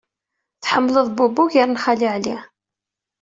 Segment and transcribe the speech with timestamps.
[0.63, 2.37] Tḥemmleḍ Bob ugar n Xali Ɛli.